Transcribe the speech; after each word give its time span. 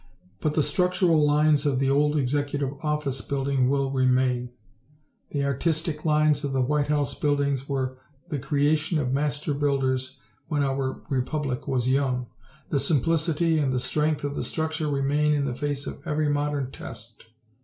But 0.39 0.55
the 0.55 0.63
structural 0.63 1.23
lines 1.23 1.63
of 1.67 1.77
the 1.77 1.91
old 1.91 2.17
Executive 2.17 2.73
Office 2.83 3.21
Building 3.21 3.69
will 3.69 3.91
remain. 3.91 4.49
The 5.29 5.43
artistic 5.45 6.03
lines 6.05 6.43
of 6.43 6.53
the 6.53 6.61
White 6.63 6.87
House 6.87 7.13
buildings 7.13 7.69
were 7.69 7.99
the 8.27 8.39
creation 8.39 8.97
of 8.97 9.13
master 9.13 9.53
builders 9.53 10.17
when 10.47 10.63
our 10.63 11.03
Republic 11.09 11.67
was 11.67 11.87
young. 11.87 12.25
The 12.69 12.79
simplicity 12.79 13.59
and 13.59 13.71
the 13.71 13.79
strength 13.79 14.23
of 14.23 14.33
the 14.33 14.43
structure 14.43 14.87
remain 14.87 15.35
in 15.35 15.45
the 15.45 15.53
face 15.53 15.85
of 15.85 16.01
every 16.03 16.29
modern 16.29 16.71
test. 16.71 17.27